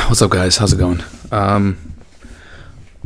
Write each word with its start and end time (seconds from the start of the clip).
What's 0.08 0.22
up, 0.22 0.30
guys? 0.30 0.56
How's 0.56 0.72
it 0.72 0.78
going? 0.78 1.02
Um, 1.30 1.76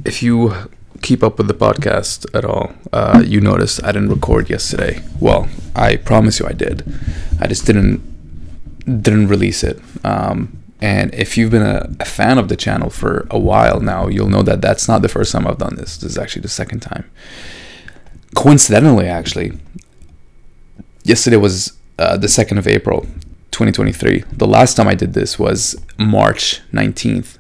if 0.04 0.22
you 0.22 0.54
keep 1.02 1.24
up 1.24 1.38
with 1.38 1.48
the 1.48 1.54
podcast 1.54 2.32
at 2.36 2.44
all, 2.44 2.72
uh, 2.92 3.24
you 3.26 3.40
noticed 3.40 3.82
I 3.82 3.90
didn't 3.90 4.10
record 4.10 4.48
yesterday. 4.48 5.02
Well, 5.18 5.48
I 5.74 5.96
promise 5.96 6.38
you 6.38 6.46
I 6.46 6.52
did. 6.52 6.84
I 7.40 7.48
just 7.48 7.66
didn't 7.66 8.00
didn't 9.02 9.26
release 9.26 9.64
it. 9.64 9.80
Um, 10.04 10.62
and 10.80 11.12
if 11.16 11.36
you've 11.36 11.50
been 11.50 11.62
a, 11.62 11.90
a 11.98 12.04
fan 12.04 12.38
of 12.38 12.48
the 12.48 12.56
channel 12.56 12.90
for 12.90 13.26
a 13.28 13.40
while 13.40 13.80
now, 13.80 14.06
you'll 14.06 14.28
know 14.28 14.42
that 14.42 14.60
that's 14.60 14.86
not 14.86 15.02
the 15.02 15.08
first 15.08 15.32
time 15.32 15.48
I've 15.48 15.58
done 15.58 15.74
this. 15.74 15.96
This 15.96 16.12
is 16.12 16.18
actually 16.18 16.42
the 16.42 16.48
second 16.48 16.78
time. 16.80 17.10
Coincidentally, 18.34 19.08
actually, 19.08 19.52
yesterday 21.04 21.36
was 21.36 21.78
uh, 21.98 22.16
the 22.16 22.26
2nd 22.26 22.58
of 22.58 22.66
April, 22.66 23.02
2023. 23.50 24.24
The 24.32 24.46
last 24.46 24.76
time 24.76 24.88
I 24.88 24.94
did 24.94 25.14
this 25.14 25.38
was 25.38 25.80
March 25.98 26.60
19th, 26.72 27.38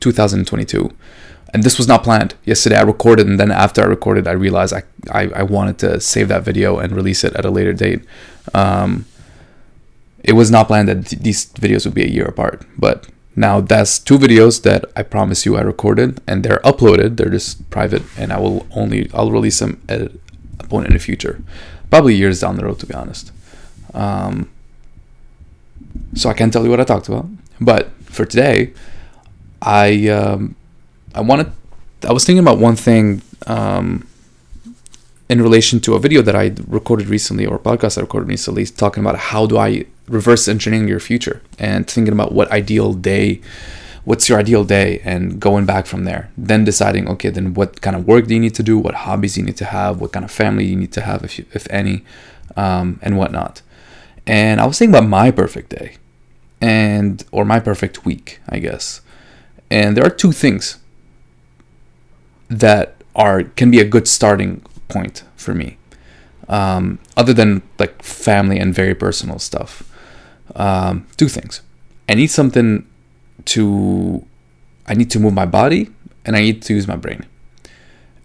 2022. 0.00 0.90
And 1.54 1.62
this 1.62 1.78
was 1.78 1.88
not 1.88 2.04
planned. 2.04 2.34
Yesterday 2.44 2.76
I 2.76 2.82
recorded, 2.82 3.26
and 3.26 3.40
then 3.40 3.50
after 3.50 3.82
I 3.82 3.86
recorded, 3.86 4.28
I 4.28 4.32
realized 4.32 4.74
I, 4.74 4.82
I, 5.10 5.28
I 5.28 5.42
wanted 5.42 5.78
to 5.78 6.00
save 6.00 6.28
that 6.28 6.42
video 6.42 6.78
and 6.78 6.92
release 6.92 7.24
it 7.24 7.34
at 7.36 7.46
a 7.46 7.50
later 7.50 7.72
date. 7.72 8.04
Um, 8.52 9.06
it 10.22 10.32
was 10.32 10.50
not 10.50 10.66
planned 10.66 10.88
that 10.88 11.06
th- 11.06 11.22
these 11.22 11.46
videos 11.54 11.86
would 11.86 11.94
be 11.94 12.04
a 12.04 12.08
year 12.08 12.26
apart, 12.26 12.66
but 12.76 13.08
now 13.34 13.60
that's 13.60 13.98
two 13.98 14.18
videos 14.18 14.62
that 14.62 14.84
I 14.94 15.02
promise 15.04 15.46
you 15.46 15.56
I 15.56 15.62
recorded, 15.62 16.20
and 16.26 16.44
they're 16.44 16.60
uploaded. 16.64 17.16
They're 17.16 17.30
just 17.30 17.70
private, 17.70 18.02
and 18.18 18.30
I 18.30 18.38
will 18.38 18.66
only 18.72 19.08
I'll 19.14 19.30
release 19.30 19.60
them 19.60 19.80
at 19.88 20.10
point 20.68 20.86
in 20.86 20.92
the 20.92 20.98
future, 20.98 21.42
probably 21.90 22.14
years 22.14 22.40
down 22.40 22.56
the 22.56 22.64
road, 22.64 22.78
to 22.80 22.86
be 22.86 22.94
honest. 22.94 23.32
Um, 23.94 24.50
so 26.14 26.28
I 26.28 26.34
can't 26.34 26.52
tell 26.52 26.64
you 26.64 26.70
what 26.70 26.80
I 26.80 26.84
talked 26.84 27.08
about, 27.08 27.26
but 27.60 27.90
for 28.04 28.24
today, 28.24 28.72
I 29.62 30.08
um, 30.08 30.56
I 31.14 31.20
wanted 31.20 31.52
I 32.06 32.12
was 32.12 32.24
thinking 32.24 32.42
about 32.42 32.58
one 32.58 32.76
thing 32.76 33.22
um, 33.46 34.06
in 35.28 35.42
relation 35.42 35.80
to 35.80 35.94
a 35.94 36.00
video 36.00 36.22
that 36.22 36.36
I 36.36 36.54
recorded 36.66 37.08
recently 37.08 37.46
or 37.46 37.58
podcast 37.58 37.98
I 37.98 38.02
recorded 38.02 38.28
recently, 38.28 38.64
talking 38.66 39.02
about 39.02 39.18
how 39.18 39.46
do 39.46 39.58
I 39.58 39.84
reverse 40.08 40.48
engineering 40.48 40.88
your 40.88 41.00
future 41.00 41.42
and 41.58 41.86
thinking 41.86 42.12
about 42.12 42.32
what 42.32 42.50
ideal 42.50 42.94
day 42.94 43.40
what's 44.08 44.26
your 44.26 44.38
ideal 44.38 44.64
day? 44.64 45.00
And 45.04 45.38
going 45.38 45.66
back 45.66 45.84
from 45.84 46.04
there 46.04 46.30
then 46.36 46.64
deciding 46.64 47.06
okay 47.12 47.28
then 47.28 47.52
what 47.52 47.82
kind 47.82 47.94
of 47.94 48.06
work 48.06 48.26
do 48.26 48.32
you 48.34 48.40
need 48.40 48.54
to 48.54 48.62
do? 48.62 48.78
What 48.78 48.94
hobbies 49.06 49.36
you 49.36 49.44
need 49.44 49.58
to 49.58 49.66
have? 49.66 50.00
What 50.00 50.12
kind 50.12 50.24
of 50.24 50.30
family 50.30 50.64
you 50.64 50.76
need 50.76 50.92
to 50.92 51.02
have 51.02 51.22
if, 51.24 51.38
you, 51.38 51.44
if 51.52 51.66
any 51.70 52.04
um, 52.56 52.98
and 53.02 53.18
whatnot. 53.18 53.60
And 54.26 54.60
i 54.62 54.66
was 54.66 54.78
thinking 54.78 54.94
about 54.94 55.08
my 55.08 55.30
perfect 55.30 55.68
day 55.78 55.96
and 56.60 57.22
or 57.32 57.44
my 57.44 57.60
perfect 57.60 58.06
week 58.06 58.40
i 58.48 58.58
guess. 58.58 59.02
And 59.70 59.94
there 59.94 60.04
are 60.08 60.16
two 60.22 60.32
things 60.32 60.78
that 62.48 62.86
are 63.14 63.42
can 63.58 63.70
be 63.70 63.80
a 63.80 63.88
good 63.94 64.08
starting 64.08 64.62
point 64.88 65.22
for 65.36 65.52
me 65.52 65.76
um, 66.48 66.98
other 67.14 67.34
than 67.34 67.60
like 67.78 68.02
family 68.02 68.58
and 68.58 68.74
very 68.74 68.94
personal 68.94 69.38
stuff. 69.38 69.82
Um, 70.56 71.06
two 71.18 71.28
things. 71.28 71.60
I 72.08 72.14
need 72.14 72.28
something 72.28 72.86
to, 73.46 74.24
I 74.86 74.94
need 74.94 75.10
to 75.12 75.20
move 75.20 75.34
my 75.34 75.46
body 75.46 75.90
and 76.24 76.36
I 76.36 76.40
need 76.40 76.62
to 76.62 76.74
use 76.74 76.88
my 76.88 76.96
brain. 76.96 77.26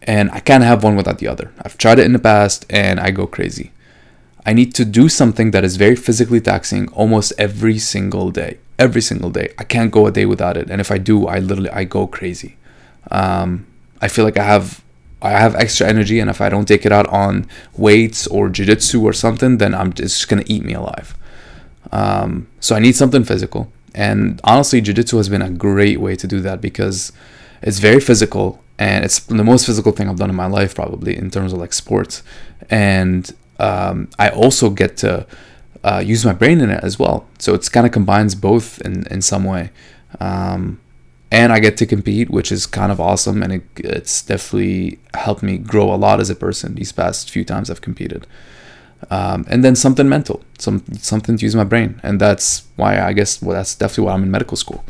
And 0.02 0.30
I 0.31 0.39
can't 0.39 0.64
have 0.64 0.83
one 0.83 0.95
without 0.95 1.19
the 1.19 1.28
other. 1.28 1.53
I've 1.61 1.78
tried 1.78 2.00
it 2.00 2.06
in 2.06 2.14
the 2.14 2.19
past 2.19 2.66
and 2.69 3.00
I 3.00 3.11
go 3.11 3.25
crazy. 3.25 3.72
I 4.45 4.53
need 4.53 4.75
to 4.75 4.84
do 4.84 5.08
something 5.08 5.52
that 5.52 5.64
is 5.64 5.78
very 5.78 5.95
physically 5.95 6.41
taxing 6.41 6.89
almost 6.89 7.31
every 7.38 7.80
single 7.80 8.30
day. 8.30 8.58
Every 8.78 9.02
single 9.02 9.29
day. 9.29 9.53
I 9.57 9.63
can't 9.63 9.91
go 9.91 10.06
a 10.07 10.12
day 10.12 10.25
without 10.25 10.57
it. 10.57 10.69
And 10.69 10.81
if 10.81 10.91
I 10.91 10.97
do, 10.97 11.28
I 11.28 11.40
literally 11.40 11.69
I 11.69 11.85
go 11.85 12.07
crazy. 12.07 12.57
Um, 13.09 13.66
I 14.02 14.09
feel 14.09 14.25
like 14.25 14.38
I 14.38 14.44
have 14.44 14.84
I 15.22 15.29
have 15.29 15.56
extra 15.56 15.88
energy, 15.88 16.19
and 16.19 16.29
if 16.29 16.41
I 16.41 16.50
don't 16.50 16.68
take 16.68 16.85
it 16.85 16.91
out 16.91 17.07
on 17.07 17.47
weights 17.78 18.28
or 18.28 18.50
jiu-jitsu 18.50 19.02
or 19.02 19.13
something, 19.13 19.57
then 19.57 19.73
I'm 19.73 19.94
just 19.94 20.28
gonna 20.28 20.44
eat 20.47 20.66
me 20.66 20.73
alive. 20.73 21.16
Um, 21.94 22.47
so 22.59 22.75
I 22.75 22.79
need 22.79 22.97
something 22.97 23.23
physical. 23.23 23.72
And 23.96 24.42
honestly, 24.44 24.81
jiu-jitsu 24.81 25.18
has 25.18 25.30
been 25.30 25.42
a 25.42 25.50
great 25.50 26.00
way 26.00 26.16
to 26.16 26.28
do 26.28 26.40
that 26.42 26.62
because 26.62 27.12
it's 27.62 27.80
very 27.80 28.00
physical 28.00 28.64
and 28.80 29.06
it's 29.06 29.20
the 29.20 29.44
most 29.44 29.66
physical 29.66 29.92
thing 29.92 30.09
I've 30.09 30.18
done 30.18 30.30
in 30.30 30.36
my 30.36 30.48
life 30.48 30.76
probably 30.76 31.16
in 31.16 31.30
terms 31.30 31.54
of 31.54 31.59
like 31.59 31.74
sports. 31.74 32.24
And 32.70 33.32
um, 33.59 34.09
I 34.18 34.30
also 34.30 34.70
get 34.70 34.98
to 34.98 35.28
uh, 35.84 36.02
use 36.03 36.26
my 36.26 36.34
brain 36.34 36.59
in 36.59 36.70
it 36.70 36.84
as 36.84 36.98
well. 36.98 37.28
So 37.38 37.53
it's 37.53 37.70
kind 37.70 37.86
of 37.86 37.92
combines 37.92 38.36
both 38.36 38.82
in, 38.82 39.06
in 39.08 39.22
some 39.22 39.44
way. 39.44 39.70
Um, 40.20 40.80
and 41.32 41.52
I 41.52 41.59
get 41.59 41.78
to 41.78 41.86
compete, 41.86 42.30
which 42.30 42.52
is 42.52 42.66
kind 42.66 42.92
of 42.92 43.00
awesome. 43.00 43.44
And 43.44 43.53
it, 43.53 43.64
it's 43.78 44.22
definitely 44.22 45.00
helped 45.14 45.44
me 45.44 45.58
grow 45.58 45.94
a 45.94 45.96
lot 45.96 46.20
as 46.20 46.30
a 46.30 46.36
person 46.36 46.76
these 46.76 46.92
past 46.92 47.30
few 47.30 47.46
times 47.46 47.70
I've 47.70 47.82
competed 47.82 48.26
um, 49.09 49.46
and 49.50 49.64
then 49.64 49.75
something 49.75 50.08
mental, 50.08 50.44
some 50.58 50.84
something 50.97 51.38
to 51.38 51.46
use 51.46 51.56
my 51.56 51.64
brain, 51.64 52.00
and 52.03 52.19
that's 52.19 52.68
why 52.75 53.02
I 53.02 53.14
guess 53.14 53.41
well, 53.41 53.56
that's 53.56 53.75
definitely 53.75 54.06
why 54.06 54.14
I'm 54.14 54.24
in 54.24 54.31
medical 54.31 54.58
school. 54.58 54.84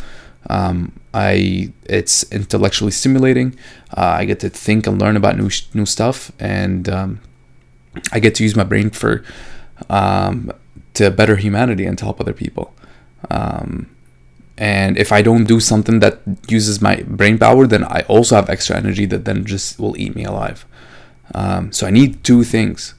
Um, 0.49 0.93
I 1.13 1.71
it's 1.85 2.23
intellectually 2.31 2.91
stimulating. 2.91 3.55
Uh, 3.95 4.17
I 4.19 4.25
get 4.25 4.39
to 4.41 4.49
think 4.49 4.87
and 4.87 5.01
learn 5.01 5.15
about 5.15 5.37
new 5.37 5.49
new 5.73 5.85
stuff, 5.85 6.31
and 6.39 6.89
um, 6.89 7.21
I 8.11 8.19
get 8.19 8.35
to 8.35 8.43
use 8.43 8.55
my 8.55 8.63
brain 8.63 8.89
for 8.89 9.23
um, 9.89 10.51
to 10.95 11.11
better 11.11 11.37
humanity 11.37 11.85
and 11.85 11.97
to 11.97 12.05
help 12.05 12.19
other 12.19 12.33
people. 12.33 12.73
Um, 13.29 13.89
and 14.57 14.97
if 14.97 15.11
I 15.11 15.21
don't 15.23 15.45
do 15.45 15.59
something 15.59 15.99
that 15.99 16.21
uses 16.47 16.81
my 16.81 16.97
brain 17.07 17.39
power, 17.39 17.65
then 17.65 17.83
I 17.83 18.01
also 18.07 18.35
have 18.35 18.49
extra 18.49 18.77
energy 18.77 19.05
that 19.07 19.25
then 19.25 19.45
just 19.45 19.79
will 19.79 19.97
eat 19.97 20.15
me 20.15 20.25
alive. 20.25 20.65
Um, 21.33 21.71
so 21.71 21.87
I 21.87 21.89
need 21.89 22.23
two 22.23 22.43
things 22.43 22.93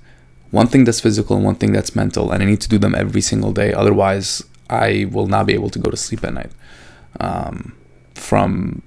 one 0.54 0.68
thing 0.68 0.84
that's 0.84 1.00
physical 1.00 1.34
and 1.36 1.44
one 1.44 1.56
thing 1.56 1.72
that's 1.72 1.96
mental, 1.96 2.30
and 2.30 2.40
I 2.42 2.46
need 2.46 2.60
to 2.60 2.68
do 2.68 2.78
them 2.78 2.94
every 2.94 3.20
single 3.20 3.52
day. 3.52 3.72
Otherwise, 3.72 4.44
I 4.70 5.06
will 5.10 5.26
not 5.26 5.46
be 5.46 5.52
able 5.52 5.68
to 5.70 5.80
go 5.80 5.90
to 5.90 5.96
sleep 5.96 6.22
at 6.22 6.32
night 6.32 6.52
um, 7.18 7.74
from 8.14 8.82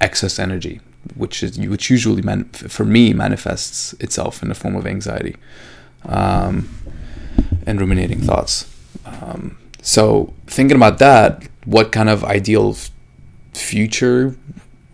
excess 0.00 0.38
energy, 0.38 0.80
which 1.14 1.42
is 1.42 1.58
which 1.58 1.90
usually 1.90 2.22
man, 2.22 2.44
for 2.76 2.86
me 2.86 3.12
manifests 3.12 3.92
itself 4.00 4.42
in 4.42 4.48
the 4.48 4.54
form 4.54 4.74
of 4.74 4.86
anxiety 4.86 5.36
um, 6.06 6.68
and 7.66 7.78
ruminating 7.78 8.20
thoughts. 8.22 8.74
Um, 9.04 9.58
so 9.82 10.32
thinking 10.46 10.76
about 10.76 10.98
that, 10.98 11.46
what 11.66 11.92
kind 11.92 12.08
of 12.08 12.24
ideal 12.24 12.74
future 13.52 14.34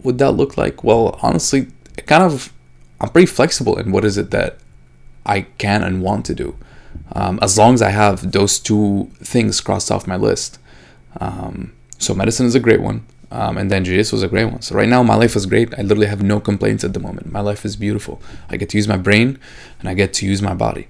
would 0.02 0.18
that 0.18 0.32
look 0.32 0.56
like? 0.56 0.82
Well, 0.82 1.18
honestly, 1.22 1.68
kind 2.06 2.24
of 2.24 2.52
I'm 3.00 3.10
pretty 3.10 3.26
flexible 3.26 3.78
in 3.78 3.92
what 3.92 4.04
is 4.04 4.18
it 4.18 4.32
that 4.32 4.58
I 5.28 5.42
can 5.58 5.82
and 5.82 6.02
want 6.02 6.26
to 6.26 6.34
do. 6.34 6.56
Um, 7.12 7.38
as 7.40 7.56
long 7.56 7.74
as 7.74 7.82
I 7.82 7.90
have 7.90 8.32
those 8.32 8.58
two 8.58 9.10
things 9.22 9.60
crossed 9.60 9.90
off 9.90 10.06
my 10.06 10.16
list. 10.16 10.58
Um, 11.20 11.72
so 11.98 12.14
medicine 12.14 12.46
is 12.46 12.54
a 12.54 12.60
great 12.60 12.80
one, 12.80 13.04
um, 13.30 13.58
and 13.58 13.70
then 13.70 13.84
jiu-jitsu 13.84 14.16
was 14.16 14.22
a 14.22 14.28
great 14.28 14.44
one. 14.44 14.62
So 14.62 14.74
right 14.74 14.88
now 14.88 15.02
my 15.02 15.14
life 15.14 15.34
is 15.36 15.46
great. 15.46 15.72
I 15.78 15.82
literally 15.82 16.06
have 16.06 16.22
no 16.22 16.38
complaints 16.40 16.84
at 16.84 16.92
the 16.94 17.00
moment. 17.00 17.32
My 17.32 17.40
life 17.40 17.64
is 17.64 17.76
beautiful. 17.76 18.20
I 18.50 18.56
get 18.56 18.68
to 18.70 18.76
use 18.76 18.88
my 18.88 18.96
brain, 18.96 19.38
and 19.80 19.88
I 19.88 19.94
get 19.94 20.12
to 20.14 20.26
use 20.26 20.42
my 20.42 20.54
body, 20.54 20.86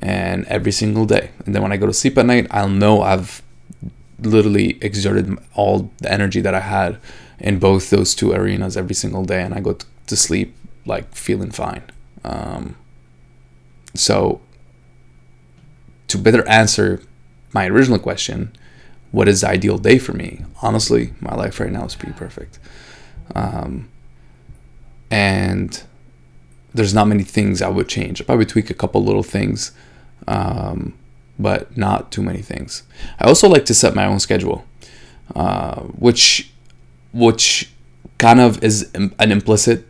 and 0.00 0.44
every 0.46 0.72
single 0.72 1.06
day. 1.06 1.30
And 1.44 1.54
then 1.54 1.62
when 1.62 1.72
I 1.72 1.78
go 1.78 1.86
to 1.86 1.92
sleep 1.92 2.18
at 2.18 2.26
night, 2.26 2.46
I'll 2.50 2.68
know 2.68 3.02
I've 3.02 3.42
literally 4.20 4.78
exerted 4.80 5.36
all 5.54 5.90
the 5.98 6.12
energy 6.12 6.40
that 6.40 6.54
I 6.54 6.60
had 6.60 6.98
in 7.38 7.58
both 7.58 7.90
those 7.90 8.14
two 8.14 8.32
arenas 8.32 8.76
every 8.76 8.94
single 8.94 9.24
day, 9.24 9.42
and 9.42 9.54
I 9.54 9.60
go 9.60 9.76
to 10.06 10.16
sleep 10.16 10.54
like 10.86 11.14
feeling 11.14 11.50
fine. 11.50 11.82
Um, 12.24 12.76
so, 13.94 14.40
to 16.08 16.18
better 16.18 16.46
answer 16.48 17.02
my 17.52 17.66
original 17.66 17.98
question, 17.98 18.52
what 19.10 19.28
is 19.28 19.42
the 19.42 19.48
ideal 19.48 19.78
day 19.78 19.98
for 19.98 20.12
me? 20.12 20.44
Honestly, 20.62 21.12
my 21.20 21.34
life 21.34 21.60
right 21.60 21.70
now 21.70 21.84
is 21.84 21.94
pretty 21.94 22.14
perfect. 22.14 22.58
Um, 23.34 23.88
and 25.10 25.82
there's 26.74 26.94
not 26.94 27.06
many 27.06 27.22
things 27.22 27.60
I 27.60 27.68
would 27.68 27.88
change. 27.88 28.20
I'd 28.20 28.26
probably 28.26 28.46
tweak 28.46 28.70
a 28.70 28.74
couple 28.74 29.04
little 29.04 29.22
things, 29.22 29.72
um, 30.26 30.94
but 31.38 31.76
not 31.76 32.10
too 32.10 32.22
many 32.22 32.40
things. 32.40 32.82
I 33.20 33.26
also 33.26 33.48
like 33.48 33.66
to 33.66 33.74
set 33.74 33.94
my 33.94 34.06
own 34.06 34.20
schedule, 34.20 34.64
uh, 35.36 35.80
which 35.80 36.50
which 37.12 37.70
kind 38.16 38.40
of 38.40 38.64
is 38.64 38.90
an 38.94 39.30
implicit 39.30 39.86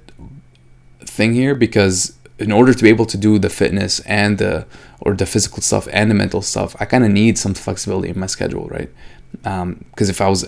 thing 1.00 1.34
here 1.34 1.54
because 1.54 2.18
in 2.42 2.52
order 2.52 2.74
to 2.74 2.82
be 2.82 2.88
able 2.88 3.06
to 3.06 3.16
do 3.16 3.38
the 3.38 3.48
fitness 3.48 4.00
and 4.00 4.38
the 4.38 4.66
or 5.00 5.14
the 5.14 5.26
physical 5.26 5.62
stuff 5.62 5.88
and 5.92 6.10
the 6.10 6.14
mental 6.14 6.42
stuff, 6.42 6.76
I 6.78 6.84
kind 6.84 7.04
of 7.04 7.10
need 7.10 7.38
some 7.38 7.54
flexibility 7.54 8.08
in 8.08 8.18
my 8.18 8.26
schedule, 8.26 8.68
right? 8.68 8.90
Because 9.32 9.62
um, 9.62 9.84
if 9.98 10.20
I 10.20 10.28
was, 10.28 10.44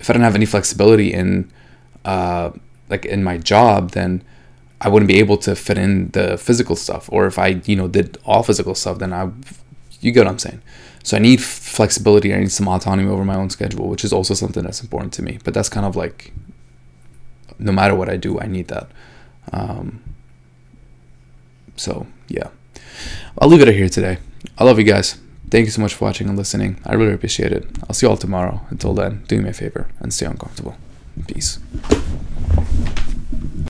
if 0.00 0.10
I 0.10 0.12
don't 0.12 0.22
have 0.22 0.34
any 0.34 0.46
flexibility 0.46 1.12
in, 1.12 1.50
uh, 2.04 2.50
like 2.90 3.04
in 3.04 3.24
my 3.24 3.38
job, 3.38 3.92
then 3.92 4.22
I 4.80 4.88
wouldn't 4.88 5.08
be 5.08 5.18
able 5.18 5.38
to 5.38 5.56
fit 5.56 5.78
in 5.78 6.10
the 6.10 6.36
physical 6.36 6.76
stuff. 6.76 7.08
Or 7.10 7.26
if 7.26 7.38
I, 7.38 7.60
you 7.64 7.76
know, 7.76 7.88
did 7.88 8.18
all 8.24 8.42
physical 8.42 8.74
stuff, 8.74 8.98
then 8.98 9.12
I, 9.12 9.30
you 10.00 10.12
get 10.12 10.24
what 10.24 10.32
I'm 10.32 10.38
saying. 10.38 10.60
So 11.02 11.16
I 11.16 11.20
need 11.20 11.42
flexibility. 11.42 12.34
I 12.34 12.40
need 12.40 12.52
some 12.52 12.68
autonomy 12.68 13.10
over 13.10 13.24
my 13.24 13.34
own 13.34 13.50
schedule, 13.50 13.88
which 13.88 14.04
is 14.04 14.12
also 14.12 14.34
something 14.34 14.62
that's 14.62 14.82
important 14.82 15.12
to 15.14 15.22
me. 15.22 15.38
But 15.42 15.54
that's 15.54 15.68
kind 15.68 15.86
of 15.86 15.96
like, 15.96 16.32
no 17.58 17.72
matter 17.72 17.94
what 17.94 18.08
I 18.08 18.16
do, 18.16 18.38
I 18.38 18.46
need 18.46 18.68
that. 18.68 18.90
Um, 19.52 20.02
so 21.78 22.06
yeah, 22.28 22.48
I'll 23.38 23.48
leave 23.48 23.60
it 23.60 23.74
here 23.74 23.88
today. 23.88 24.18
I 24.58 24.64
love 24.64 24.78
you 24.78 24.84
guys. 24.84 25.18
Thank 25.50 25.64
you 25.64 25.70
so 25.70 25.80
much 25.80 25.94
for 25.94 26.04
watching 26.04 26.28
and 26.28 26.36
listening. 26.36 26.78
I 26.84 26.94
really 26.94 27.14
appreciate 27.14 27.52
it. 27.52 27.66
I'll 27.88 27.94
see 27.94 28.06
you 28.06 28.10
all 28.10 28.18
tomorrow. 28.18 28.60
Until 28.68 28.92
then, 28.92 29.24
do 29.28 29.40
me 29.40 29.48
a 29.48 29.52
favor 29.52 29.88
and 30.00 30.12
stay 30.12 30.26
uncomfortable. 30.26 30.76
Peace. 31.26 31.58